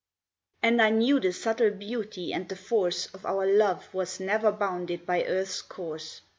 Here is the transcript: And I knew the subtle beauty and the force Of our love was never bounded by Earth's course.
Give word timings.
And 0.63 0.81
I 0.81 0.89
knew 0.89 1.19
the 1.19 1.31
subtle 1.31 1.69
beauty 1.69 2.33
and 2.33 2.49
the 2.49 2.55
force 2.55 3.05
Of 3.13 3.23
our 3.23 3.45
love 3.45 3.93
was 3.93 4.19
never 4.19 4.51
bounded 4.51 5.05
by 5.05 5.25
Earth's 5.25 5.61
course. 5.61 6.21